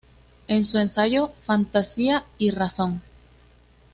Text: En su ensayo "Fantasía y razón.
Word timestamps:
En 0.47 0.65
su 0.65 0.79
ensayo 0.79 1.31
"Fantasía 1.45 2.25
y 2.39 2.49
razón. 2.49 3.03